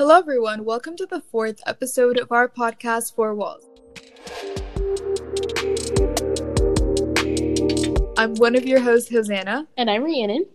[0.00, 0.64] Hello, everyone.
[0.64, 3.66] Welcome to the fourth episode of our podcast, Four Walls.
[8.16, 9.68] I'm one of your hosts, Hosanna.
[9.76, 10.46] And I'm Rhiannon.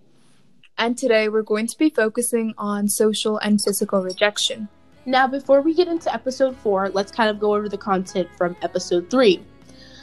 [0.79, 4.68] And today we're going to be focusing on social and physical rejection.
[5.05, 8.55] Now, before we get into episode four, let's kind of go over the content from
[8.64, 9.43] episode three.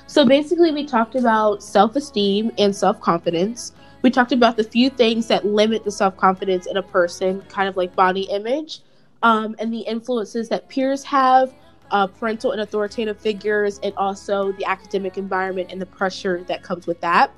[0.06, 3.72] So, basically, we talked about self esteem and self confidence.
[4.02, 7.68] We talked about the few things that limit the self confidence in a person, kind
[7.68, 8.82] of like body image,
[9.22, 11.54] um, and the influences that peers have,
[11.90, 16.86] uh, parental and authoritative figures, and also the academic environment and the pressure that comes
[16.86, 17.30] with that.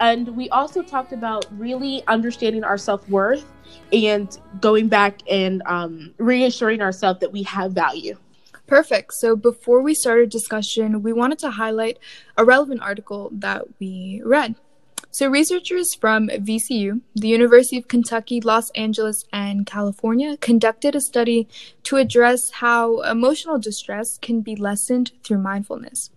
[0.00, 3.44] And we also talked about really understanding our self worth
[3.92, 8.16] and going back and um, reassuring ourselves that we have value.
[8.66, 9.12] Perfect.
[9.14, 11.98] So before we start our discussion, we wanted to highlight
[12.36, 14.56] a relevant article that we read.
[15.14, 21.46] So, researchers from VCU, the University of Kentucky, Los Angeles, and California conducted a study
[21.82, 26.08] to address how emotional distress can be lessened through mindfulness.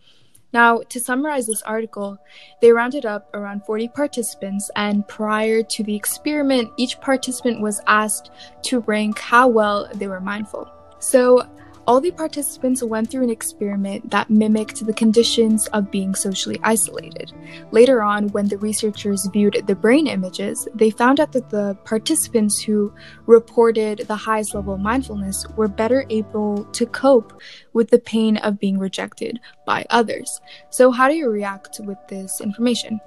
[0.54, 2.18] Now, to summarize this article,
[2.62, 8.32] they rounded up around 40 participants, and prior to the experiment, each participant was asked
[8.64, 10.72] to rank how well they were mindful.
[11.00, 11.46] So,
[11.88, 17.32] all the participants went through an experiment that mimicked the conditions of being socially isolated.
[17.72, 22.60] Later on, when the researchers viewed the brain images, they found out that the participants
[22.60, 22.94] who
[23.28, 27.40] reported the highest level of mindfulness were better able to cope
[27.74, 30.42] with the pain of being rejected by others.
[30.70, 33.00] So, how do you react with this information?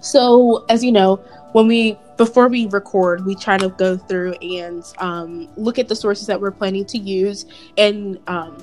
[0.00, 1.22] So, as you know,
[1.54, 5.94] when we before we record, we try to go through and um, look at the
[5.94, 7.46] sources that we're planning to use
[7.78, 8.56] and um,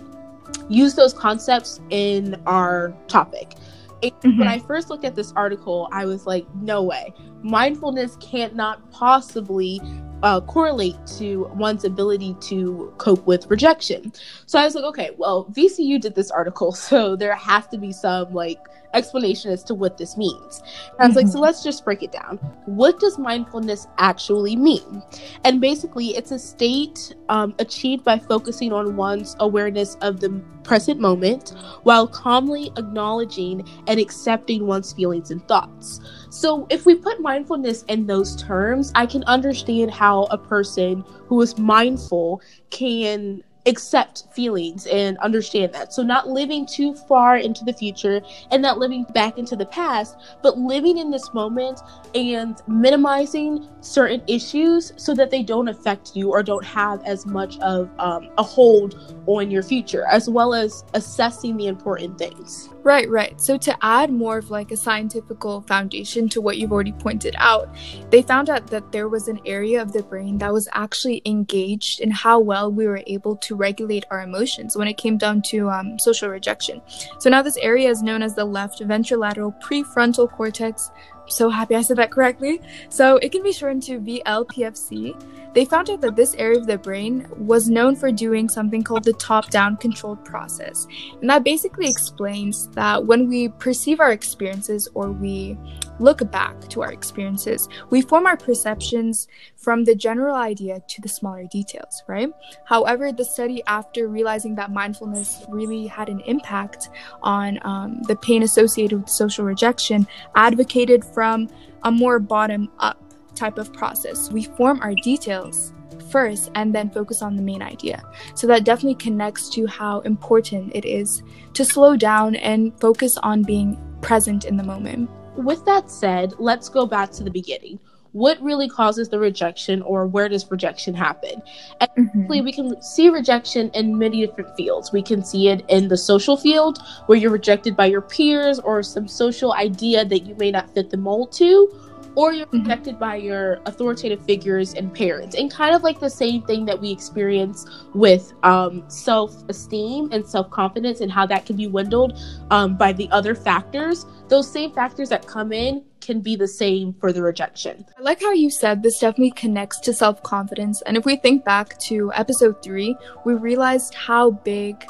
[0.67, 3.55] use those concepts in our topic.
[4.01, 4.37] Mm-hmm.
[4.37, 7.13] When I first looked at this article, I was like, no way.
[7.43, 9.79] Mindfulness can't not possibly
[10.21, 14.11] uh, correlate to one's ability to cope with rejection.
[14.47, 17.93] So I was like, okay, well, VCU did this article, so there has to be
[17.93, 18.59] some like
[18.93, 20.61] explanation as to what this means.
[20.99, 21.43] And I was like, so mm-hmm.
[21.43, 22.37] let's just break it down.
[22.65, 25.03] What does mindfulness actually mean?
[25.43, 30.29] And basically, it's a state um, achieved by focusing on one's awareness of the
[30.63, 31.53] present moment
[31.83, 35.99] while calmly acknowledging and accepting one's feelings and thoughts.
[36.29, 41.41] So, if we put mindfulness in those terms, I can understand how a person who
[41.41, 45.93] is mindful can accept feelings and understand that.
[45.93, 50.17] So, not living too far into the future and not living back into the past,
[50.41, 51.79] but living in this moment
[52.15, 57.59] and minimizing certain issues so that they don't affect you or don't have as much
[57.59, 62.69] of um, a hold on your future, as well as assessing the important things.
[62.83, 63.39] Right, right.
[63.39, 65.37] So to add more of like a scientific
[65.67, 67.69] foundation to what you've already pointed out,
[68.09, 71.99] they found out that there was an area of the brain that was actually engaged
[71.99, 75.69] in how well we were able to regulate our emotions when it came down to
[75.69, 76.81] um, social rejection.
[77.19, 80.89] So now this area is known as the left ventrolateral prefrontal cortex.
[81.31, 82.61] So happy I said that correctly.
[82.89, 85.53] So it can be shortened to VLPFC.
[85.53, 89.03] They found out that this area of the brain was known for doing something called
[89.03, 90.87] the top down controlled process.
[91.19, 95.57] And that basically explains that when we perceive our experiences or we
[95.99, 101.09] look back to our experiences, we form our perceptions from the general idea to the
[101.09, 102.29] smaller details, right?
[102.65, 106.89] However, the study, after realizing that mindfulness really had an impact
[107.21, 111.49] on um, the pain associated with social rejection, advocated from
[111.83, 112.97] a more bottom up
[113.35, 114.31] type of process.
[114.31, 115.73] We form our details
[116.11, 118.03] first and then focus on the main idea.
[118.35, 121.23] So that definitely connects to how important it is
[121.53, 125.09] to slow down and focus on being present in the moment.
[125.35, 127.79] With that said, let's go back to the beginning.
[128.13, 131.41] What really causes the rejection, or where does rejection happen?
[131.79, 132.27] And mm-hmm.
[132.27, 134.91] we can see rejection in many different fields.
[134.91, 138.83] We can see it in the social field, where you're rejected by your peers or
[138.83, 141.73] some social idea that you may not fit the mold to,
[142.15, 142.61] or you're mm-hmm.
[142.61, 146.79] protected by your authoritative figures and parents and kind of like the same thing that
[146.79, 152.19] we experience with um, self-esteem and self-confidence and how that can be dwindled
[152.49, 156.93] um, by the other factors those same factors that come in can be the same
[156.99, 157.85] for the rejection.
[157.99, 160.81] I like how you said this definitely connects to self confidence.
[160.83, 164.83] And if we think back to episode three, we realized how big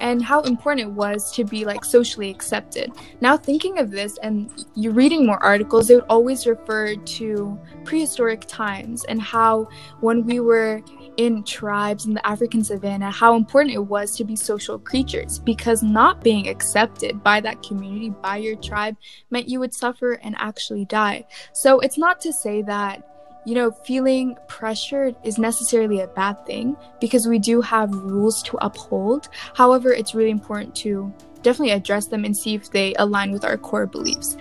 [0.00, 2.92] and how important it was to be like socially accepted.
[3.20, 8.44] Now thinking of this and you reading more articles, they would always refer to prehistoric
[8.46, 9.68] times and how
[10.00, 10.82] when we were
[11.16, 15.82] in tribes in the African savannah, how important it was to be social creatures because
[15.82, 18.96] not being accepted by that community, by your tribe,
[19.30, 21.24] meant you would suffer and actually die.
[21.52, 23.13] So it's not to say that
[23.44, 28.56] you know, feeling pressured is necessarily a bad thing because we do have rules to
[28.64, 29.28] uphold.
[29.54, 31.12] However, it's really important to
[31.42, 34.36] definitely address them and see if they align with our core beliefs.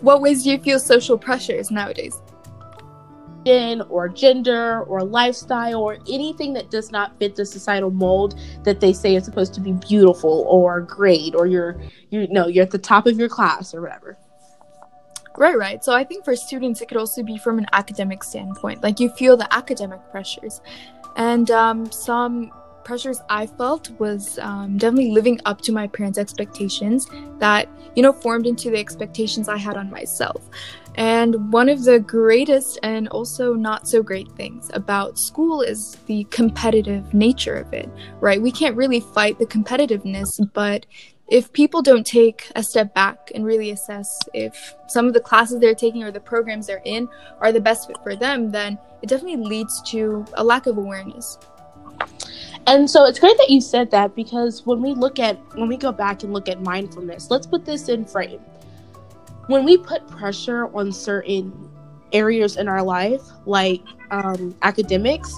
[0.00, 2.20] What ways do you feel social pressures nowadays?
[3.46, 8.92] or gender or lifestyle or anything that does not fit the societal mold that they
[8.92, 11.78] say is supposed to be beautiful or great or you're
[12.08, 14.16] you know you're at the top of your class or whatever
[15.36, 18.82] right right so i think for students it could also be from an academic standpoint
[18.82, 20.60] like you feel the academic pressures
[21.16, 22.50] and um, some
[22.84, 27.08] pressures I felt was um, definitely living up to my parents' expectations
[27.38, 30.48] that, you know, formed into the expectations I had on myself.
[30.96, 36.24] And one of the greatest and also not so great things about school is the
[36.24, 37.88] competitive nature of it,
[38.20, 38.40] right?
[38.40, 40.86] We can't really fight the competitiveness, but
[41.28, 45.58] if people don't take a step back and really assess if some of the classes
[45.58, 47.08] they're taking or the programs they're in
[47.40, 51.38] are the best fit for them, then it definitely leads to a lack of awareness.
[52.66, 55.76] And so it's great that you said that because when we look at when we
[55.76, 58.40] go back and look at mindfulness, let's put this in frame.
[59.46, 61.70] When we put pressure on certain
[62.12, 65.34] areas in our life, like um, academics,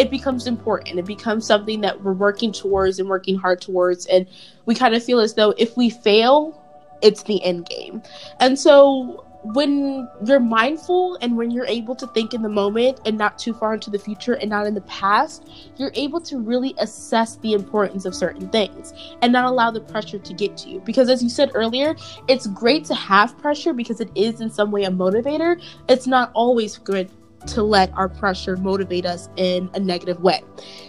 [0.00, 0.98] it becomes important.
[0.98, 4.06] It becomes something that we're working towards and working hard towards.
[4.06, 4.26] And
[4.64, 6.58] we kind of feel as though if we fail,
[7.02, 8.02] it's the end game.
[8.40, 13.18] And so when you're mindful and when you're able to think in the moment and
[13.18, 16.74] not too far into the future and not in the past, you're able to really
[16.78, 20.80] assess the importance of certain things and not allow the pressure to get to you.
[20.80, 21.94] Because as you said earlier,
[22.26, 25.62] it's great to have pressure because it is in some way a motivator.
[25.90, 27.10] It's not always good
[27.46, 30.42] to let our pressure motivate us in a negative way.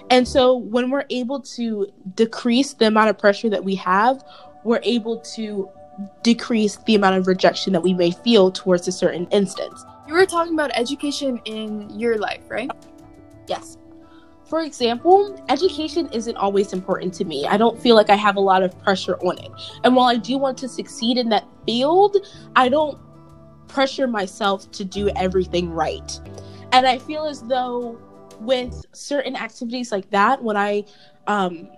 [0.10, 4.24] And so when we're able to decrease the amount of pressure that we have,
[4.64, 5.70] we're able to
[6.24, 9.86] decrease the amount of rejection that we may feel towards a certain instance.
[10.08, 12.70] You were talking about education in your life, right?
[13.48, 13.78] Yes.
[14.46, 17.48] For example, education isn't always important to me.
[17.48, 19.50] I don't feel like I have a lot of pressure on it.
[19.86, 22.18] And while I do want to succeed in that field,
[22.58, 23.00] I don't
[23.74, 26.20] pressure myself to do everything right.
[26.72, 28.00] And I feel as though
[28.40, 30.84] with certain activities like that, when I
[31.28, 31.70] um,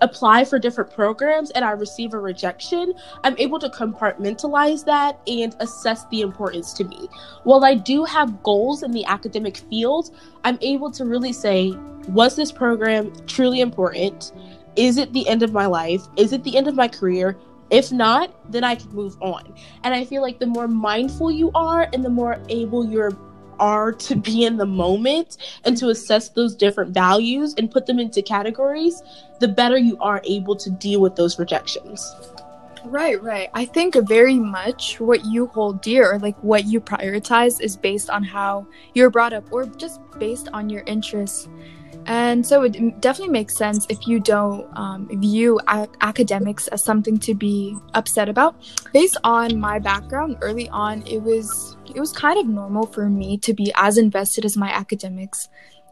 [0.00, 2.94] apply for different programs and I receive a rejection,
[3.24, 7.08] I'm able to compartmentalize that and assess the importance to me.
[7.44, 11.72] While I do have goals in the academic field, I'm able to really say,
[12.08, 14.32] was this program truly important?
[14.76, 16.02] Is it the end of my life?
[16.16, 17.36] Is it the end of my career?
[17.70, 19.54] If not, then I can move on.
[19.84, 23.16] And I feel like the more mindful you are and the more able you're
[23.60, 28.00] are to be in the moment and to assess those different values and put them
[28.00, 29.02] into categories,
[29.38, 32.14] the better you are able to deal with those rejections.
[32.86, 33.50] Right, right.
[33.52, 38.08] I think very much what you hold dear, or like what you prioritize, is based
[38.08, 41.46] on how you're brought up or just based on your interests
[42.10, 47.16] and so it definitely makes sense if you don't um, view a- academics as something
[47.18, 48.56] to be upset about.
[48.92, 53.38] Based on my background early on, it was it was kind of normal for me
[53.38, 55.48] to be as invested as my academics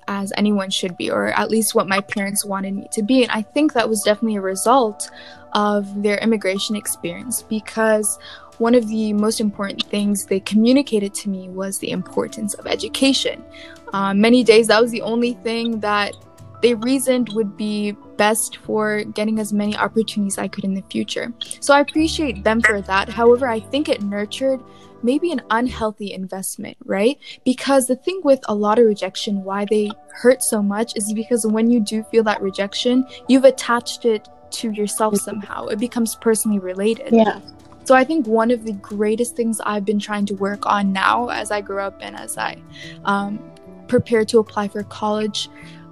[0.08, 3.22] as anyone should be, or at least what my parents wanted me to be.
[3.22, 5.08] And I think that was definitely a result
[5.52, 8.18] of their immigration experience because
[8.58, 13.44] one of the most important things they communicated to me was the importance of education.
[13.93, 16.14] Uh, many days, that was the only thing that
[16.60, 21.32] they reasoned would be best for getting as many opportunities I could in the future.
[21.61, 23.09] So I appreciate them for that.
[23.09, 24.61] However, I think it nurtured
[25.02, 27.16] maybe an unhealthy investment, right?
[27.44, 31.47] Because the thing with a lot of rejection, why they hurt so much, is because
[31.47, 35.66] when you do feel that rejection, you've attached it to yourself somehow.
[35.66, 37.12] It becomes personally related.
[37.12, 37.40] Yeah.
[37.88, 41.28] So I think one of the greatest things I've been trying to work on now
[41.30, 42.62] as I grow up and as I
[43.07, 43.42] um,
[43.87, 45.49] prepare to apply for college,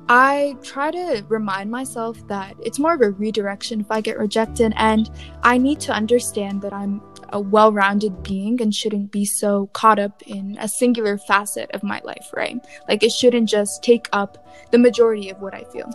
[0.06, 4.74] I try to remind myself that it's more of a redirection if I get rejected,
[4.76, 5.10] and
[5.42, 7.00] I need to understand that I'm
[7.30, 11.82] a well rounded being and shouldn't be so caught up in a singular facet of
[11.82, 12.58] my life, right?
[12.90, 15.90] Like it shouldn't just take up the majority of what I feel.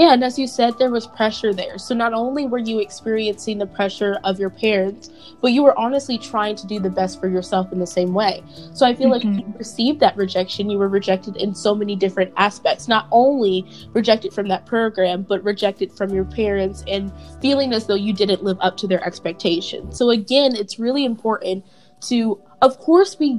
[0.00, 1.76] Yeah, and as you said, there was pressure there.
[1.76, 5.10] So not only were you experiencing the pressure of your parents,
[5.42, 8.42] but you were honestly trying to do the best for yourself in the same way.
[8.72, 9.28] So I feel mm-hmm.
[9.28, 10.70] like you received that rejection.
[10.70, 12.88] You were rejected in so many different aspects.
[12.88, 17.94] Not only rejected from that program, but rejected from your parents and feeling as though
[17.94, 19.98] you didn't live up to their expectations.
[19.98, 21.62] So again, it's really important
[22.08, 23.38] to, of course, be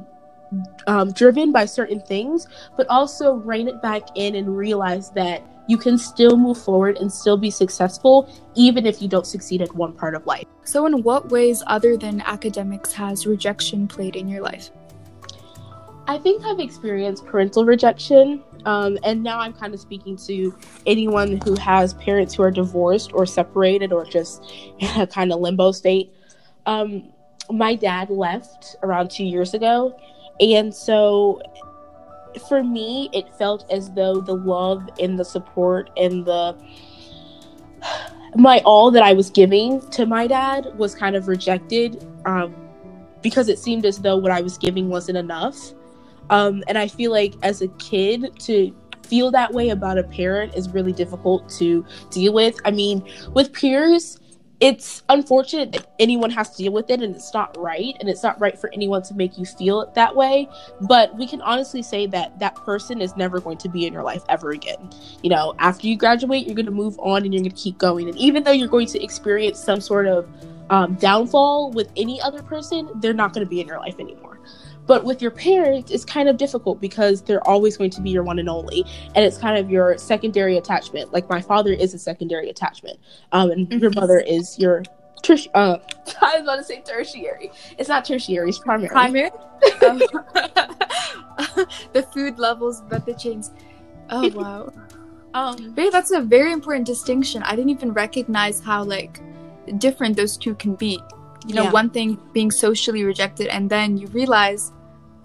[0.85, 2.45] um, driven by certain things,
[2.77, 7.09] but also rein it back in and realize that you can still move forward and
[7.09, 10.45] still be successful even if you don't succeed at one part of life.
[10.65, 14.69] So, in what ways other than academics has rejection played in your life?
[16.07, 18.43] I think I've experienced parental rejection.
[18.65, 20.53] Um, and now I'm kind of speaking to
[20.85, 24.43] anyone who has parents who are divorced or separated or just
[24.79, 26.13] in a kind of limbo state.
[26.65, 27.13] Um,
[27.49, 29.97] my dad left around two years ago.
[30.41, 31.41] And so
[32.47, 36.55] for me, it felt as though the love and the support and the
[38.35, 42.55] my all that I was giving to my dad was kind of rejected um,
[43.21, 45.73] because it seemed as though what I was giving wasn't enough.
[46.29, 48.73] Um, and I feel like as a kid to
[49.03, 52.57] feel that way about a parent is really difficult to deal with.
[52.63, 54.20] I mean, with peers,
[54.61, 58.21] it's unfortunate that anyone has to deal with it and it's not right and it's
[58.21, 60.47] not right for anyone to make you feel it that way.
[60.81, 64.03] But we can honestly say that that person is never going to be in your
[64.03, 64.91] life ever again.
[65.23, 67.79] You know after you graduate you're going to move on and you're going to keep
[67.79, 68.07] going.
[68.07, 70.29] And even though you're going to experience some sort of
[70.69, 74.39] um, downfall with any other person they're not going to be in your life anymore
[74.91, 78.23] but with your parents, it's kind of difficult because they're always going to be your
[78.23, 78.83] one and only,
[79.15, 81.13] and it's kind of your secondary attachment.
[81.13, 82.99] Like my father is a secondary attachment,
[83.31, 83.79] um, and mm-hmm.
[83.79, 84.83] your mother is your
[85.23, 85.77] terti- uh,
[86.21, 87.53] I was about to say tertiary.
[87.77, 88.49] It's not tertiary.
[88.49, 88.89] It's primary.
[88.89, 89.31] Primary.
[89.87, 89.99] um,
[91.93, 93.51] the food levels, but the chains.
[94.09, 94.73] Oh wow.
[95.33, 97.43] Um, but that's a very important distinction.
[97.43, 99.21] I didn't even recognize how like
[99.77, 101.01] different those two can be
[101.47, 101.71] you know yeah.
[101.71, 104.73] one thing being socially rejected and then you realize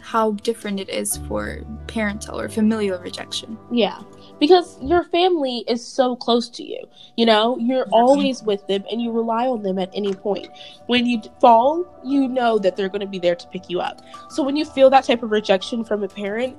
[0.06, 3.58] how different it is for parental or familial rejection.
[3.72, 4.00] Yeah
[4.38, 6.84] because your family is so close to you
[7.16, 7.56] you know?
[7.58, 10.48] You're always with them and you rely on them at any point.
[10.86, 14.02] When you fall you know that they're going to be there to pick you up.
[14.30, 16.56] So when you feel that type of rejection from a parent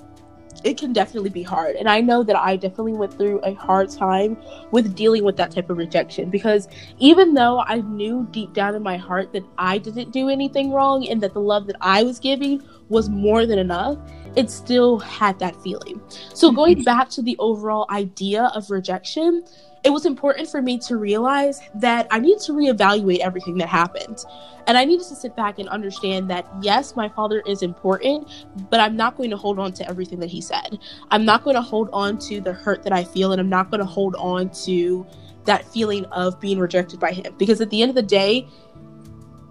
[0.64, 1.76] it can definitely be hard.
[1.76, 4.38] And I know that I definitely went through a hard time
[4.72, 8.82] with dealing with that type of rejection because even though I knew deep down in
[8.82, 12.20] my heart that I didn't do anything wrong and that the love that I was
[12.20, 13.98] giving was more than enough,
[14.36, 16.02] it still had that feeling.
[16.34, 16.84] So, going mm-hmm.
[16.84, 19.44] back to the overall idea of rejection,
[19.84, 24.24] it was important for me to realize that I needed to reevaluate everything that happened.
[24.68, 28.28] And I needed to sit back and understand that, yes, my father is important,
[28.70, 30.78] but I'm not going to hold on to everything that he said.
[31.10, 33.72] I'm not going to hold on to the hurt that I feel, and I'm not
[33.72, 35.08] going to hold on to
[35.46, 37.34] that feeling of being rejected by him.
[37.38, 38.48] Because at the end of the day,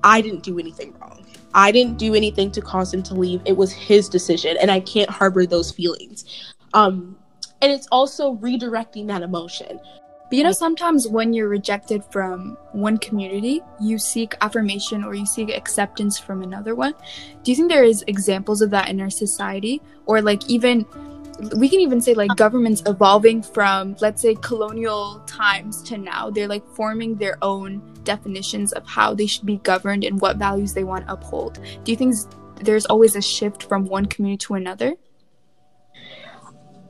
[0.04, 1.25] I didn't do anything wrong.
[1.56, 3.40] I didn't do anything to cause him to leave.
[3.46, 6.26] It was his decision, and I can't harbor those feelings.
[6.74, 7.16] Um,
[7.62, 9.80] and it's also redirecting that emotion.
[10.28, 15.24] But you know, sometimes when you're rejected from one community, you seek affirmation or you
[15.24, 16.94] seek acceptance from another one.
[17.42, 19.80] Do you think there is examples of that in our society?
[20.04, 20.84] Or like even
[21.56, 26.30] we can even say like governments evolving from let's say colonial times to now.
[26.30, 30.72] They're like forming their own definitions of how they should be governed and what values
[30.74, 31.58] they want to uphold.
[31.84, 32.14] Do you think
[32.56, 34.94] there's always a shift from one community to another?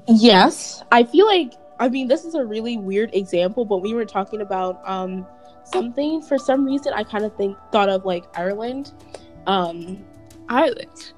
[0.09, 0.83] Yes.
[0.93, 4.41] I feel like I mean, this is a really weird example, but we were talking
[4.41, 5.27] about um,
[5.65, 6.93] something for some reason.
[6.95, 8.93] I kind of think thought of like Ireland.
[9.47, 10.05] Um,
[10.49, 11.13] Ireland.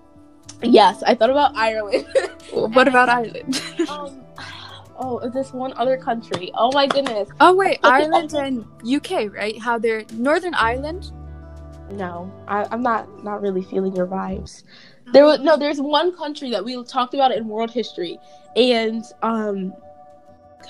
[0.62, 2.06] Yes, I thought about Ireland.
[2.52, 3.62] well, what about Ireland?
[3.88, 4.20] um,
[4.96, 6.50] oh, this one other country.
[6.54, 7.28] Oh my goodness.
[7.40, 9.60] Oh wait, Ireland and UK, right?
[9.60, 11.12] How they're Northern Ireland.
[11.92, 14.64] No, I, I'm not not really feeling your vibes.
[15.12, 15.56] There was no.
[15.56, 18.18] There's one country that we talked about in world history,
[18.56, 19.72] and um,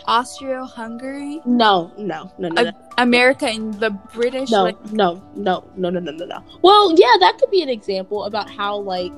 [0.07, 1.41] Austria-Hungary?
[1.45, 2.73] No, no, no, no, no.
[2.99, 4.51] America and the British?
[4.51, 6.45] No, like- no, no, no, no, no, no, no.
[6.63, 9.13] Well, yeah, that could be an example about how like.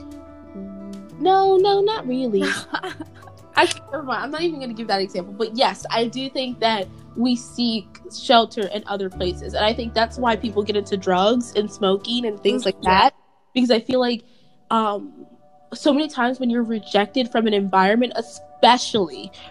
[1.21, 2.43] No, no, not really.
[3.57, 4.25] I never mind.
[4.25, 7.37] I'm not even going to give that example, but yes, I do think that we
[7.37, 11.71] seek shelter in other places, and I think that's why people get into drugs and
[11.71, 13.15] smoking and things like that.
[13.53, 14.23] Because I feel like
[14.71, 15.27] um,
[15.75, 18.50] so many times when you're rejected from an environment, especially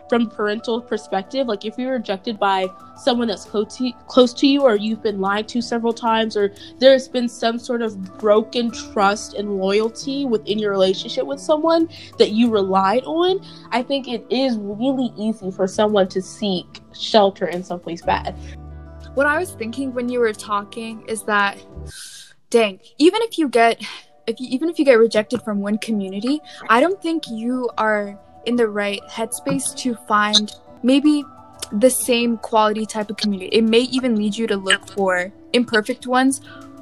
[0.07, 4.61] from parental perspective like if you're rejected by someone that's close to, close to you
[4.61, 9.33] or you've been lied to several times or there's been some sort of broken trust
[9.33, 14.57] and loyalty within your relationship with someone that you relied on i think it is
[14.57, 18.35] really easy for someone to seek shelter in someplace bad.
[19.15, 21.57] What i was thinking when you were talking is that
[22.49, 23.81] dang even if you get
[24.27, 26.39] if you, even if you get rejected from one community
[26.69, 30.51] i don't think you are in the right headspace to find
[30.83, 31.23] maybe
[31.71, 33.49] the same quality type of community.
[33.55, 36.41] It may even lead you to look for imperfect ones.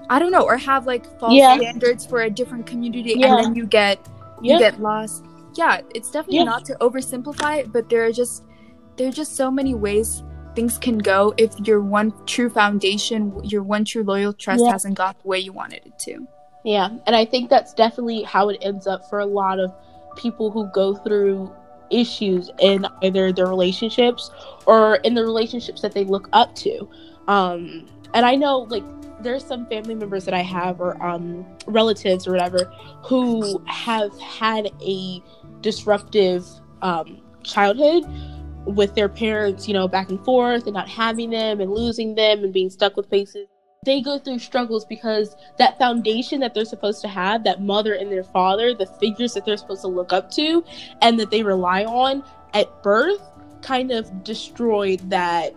[0.09, 1.57] I don't know, or have like false yeah.
[1.57, 3.35] standards for a different community yeah.
[3.35, 3.99] and then you get
[4.41, 4.59] you yeah.
[4.59, 5.25] get lost.
[5.55, 8.43] Yeah, it's definitely not to oversimplify it, but there are just
[8.95, 10.23] there are just so many ways
[10.55, 15.21] things can go if your one true foundation, your one true loyal trust hasn't got
[15.21, 16.27] the way you wanted it to.
[16.63, 19.71] Yeah, and I think that's definitely how it ends up for a lot of
[20.17, 21.53] people who go through
[21.89, 24.29] issues in either their relationships
[24.65, 26.87] or in the relationships that they look up to.
[27.27, 28.83] Um, and I know, like,
[29.21, 32.71] there's some family members that I have or um, relatives or whatever
[33.03, 35.23] who have had a
[35.61, 36.45] disruptive
[36.81, 38.03] um, childhood
[38.65, 42.43] with their parents, you know, back and forth and not having them and losing them
[42.43, 43.47] and being stuck with faces.
[43.85, 48.11] They go through struggles because that foundation that they're supposed to have, that mother and
[48.11, 50.63] their father, the figures that they're supposed to look up to
[51.01, 53.21] and that they rely on at birth,
[53.61, 55.55] kind of destroyed that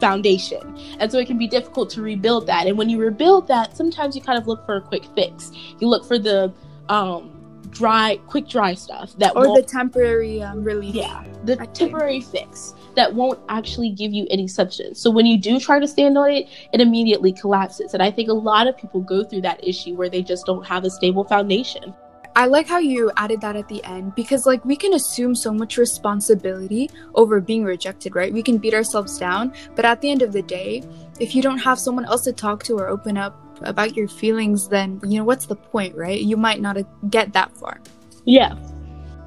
[0.00, 0.78] foundation.
[1.00, 2.66] And so it can be difficult to rebuild that.
[2.66, 5.50] And when you rebuild that, sometimes you kind of look for a quick fix.
[5.80, 6.52] You look for the
[6.88, 7.32] um
[7.70, 10.94] dry quick dry stuff that or the temporary um, relief.
[10.94, 15.00] Yeah, the temporary fix that won't actually give you any substance.
[15.00, 17.94] So when you do try to stand on it, it immediately collapses.
[17.94, 20.66] And I think a lot of people go through that issue where they just don't
[20.66, 21.94] have a stable foundation.
[22.34, 25.54] I like how you added that at the end because, like, we can assume so
[25.54, 28.30] much responsibility over being rejected, right?
[28.30, 30.82] We can beat ourselves down, but at the end of the day,
[31.18, 34.68] if you don't have someone else to talk to or open up about your feelings,
[34.68, 36.20] then, you know, what's the point, right?
[36.20, 36.76] You might not
[37.08, 37.80] get that far.
[38.26, 38.54] Yeah.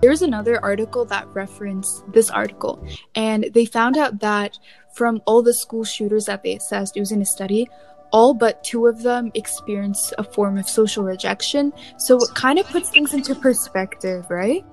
[0.02, 4.58] There's another article that referenced this article, and they found out that
[4.94, 7.68] from all the school shooters that they assessed, using a study,
[8.12, 11.74] all but two of them experience a form of social rejection.
[11.98, 14.66] So it kind of puts things into perspective, right?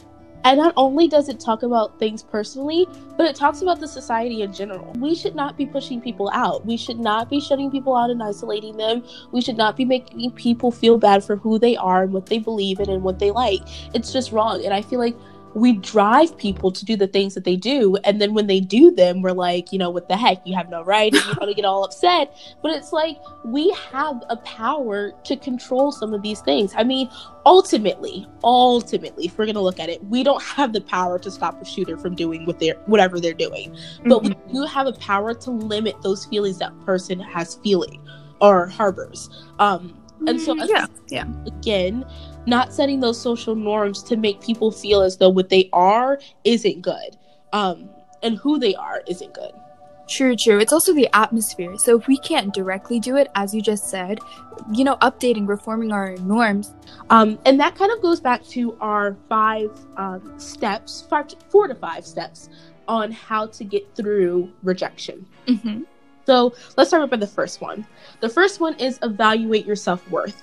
[0.47, 2.87] And not only does it talk about things personally,
[3.17, 4.93] but it talks about the society in general.
[4.97, 6.65] We should not be pushing people out.
[6.65, 9.03] We should not be shutting people out and isolating them.
[9.33, 12.39] We should not be making people feel bad for who they are and what they
[12.39, 13.63] believe in and what they like.
[13.93, 14.65] It's just wrong.
[14.65, 15.17] And I feel like
[15.57, 18.91] we drive people to do the things that they do and then when they do
[18.91, 20.47] them we're like you know what the heck?
[20.47, 22.35] You have no right and you want to get all upset.
[22.63, 26.75] But it's like we have a power to control some of these things.
[26.77, 27.09] I mean
[27.45, 31.31] ultimately ultimately if we're going to look at it we don't have the power to
[31.31, 33.75] stop a shooter from doing what they're whatever they're doing.
[34.05, 34.49] But mm-hmm.
[34.49, 38.07] we do have a power to limit those feelings that person has feeling
[38.41, 39.31] or harbors.
[39.59, 42.05] Um and so yeah yeah again
[42.47, 46.81] not setting those social norms to make people feel as though what they are isn't
[46.81, 47.17] good
[47.53, 47.89] um,
[48.23, 49.53] and who they are isn't good.
[50.09, 50.61] True, true.
[50.61, 51.77] It's also the atmosphere.
[51.79, 54.21] So if we can't directly do it, as you just said,
[54.73, 56.75] you know, updating, reforming our norms.
[57.11, 61.67] Um, and that kind of goes back to our five um, steps, five, to, four
[61.67, 62.49] to five steps
[62.87, 65.27] on how to get through rejection.
[65.49, 65.83] Mm-hmm.
[66.27, 67.87] So let's start with the first one.
[68.21, 70.43] The first one is evaluate your self worth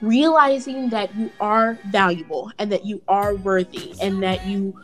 [0.00, 4.80] realizing that you are valuable and that you are worthy and that you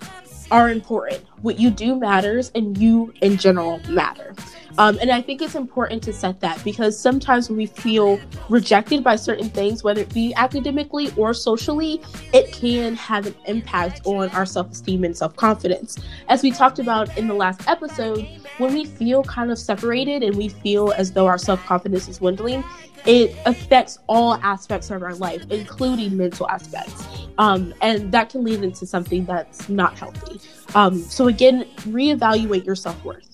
[0.50, 1.24] are important.
[1.42, 4.34] What you do matters, and you in general matter.
[4.78, 9.02] Um, and I think it's important to set that because sometimes when we feel rejected
[9.02, 12.00] by certain things, whether it be academically or socially,
[12.32, 15.98] it can have an impact on our self esteem and self confidence.
[16.28, 20.36] As we talked about in the last episode, when we feel kind of separated and
[20.36, 22.64] we feel as though our self confidence is dwindling,
[23.04, 27.04] it affects all aspects of our life, including mental aspects.
[27.38, 30.40] Um, and that can lead into something that's not healthy.
[30.74, 33.28] Um, so, again, reevaluate your self worth.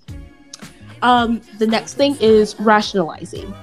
[1.02, 3.54] Um, the next thing is rationalizing.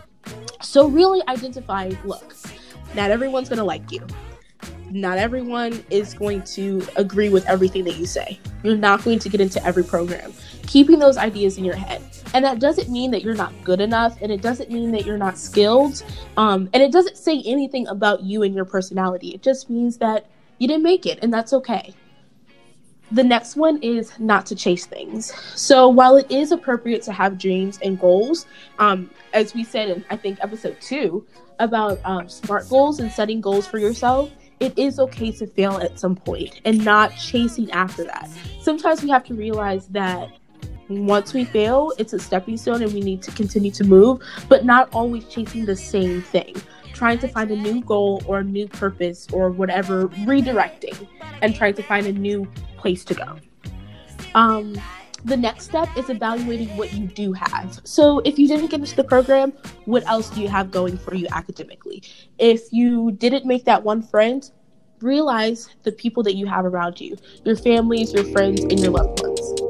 [0.61, 2.35] So, really identifying look,
[2.95, 4.05] not everyone's going to like you.
[4.91, 8.39] Not everyone is going to agree with everything that you say.
[8.63, 10.33] You're not going to get into every program
[10.69, 12.01] keeping those ideas in your head.
[12.35, 15.17] And that doesn't mean that you're not good enough, and it doesn't mean that you're
[15.17, 16.03] not skilled,
[16.37, 19.29] um, and it doesn't say anything about you and your personality.
[19.29, 20.27] It just means that
[20.59, 21.95] you didn't make it, and that's okay.
[23.11, 25.33] The next one is not to chase things.
[25.55, 28.45] So while it is appropriate to have dreams and goals,
[28.77, 31.25] um, as we said in I think episode two
[31.57, 35.99] about um, smart goals and setting goals for yourself, it is okay to fail at
[35.99, 38.29] some point and not chasing after that.
[38.61, 40.29] Sometimes we have to realize that
[40.89, 44.65] once we fail, it's a stepping stone and we need to continue to move, but
[44.65, 46.55] not always chasing the same thing.
[46.93, 51.07] Trying to find a new goal or a new purpose or whatever, redirecting
[51.41, 52.45] and trying to find a new
[52.77, 53.37] place to go.
[54.35, 54.79] Um,
[55.25, 57.79] the next step is evaluating what you do have.
[57.83, 59.53] So, if you didn't get into the program,
[59.85, 62.03] what else do you have going for you academically?
[62.37, 64.49] If you didn't make that one friend,
[65.01, 69.21] realize the people that you have around you your families, your friends, and your loved
[69.21, 69.68] ones.